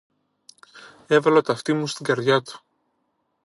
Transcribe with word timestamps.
Έβαλα 1.07 1.41
το 1.41 1.51
αυτί 1.51 1.73
μου 1.73 1.87
στην 1.87 2.05
καρδιά 2.05 2.41
του 2.41 2.59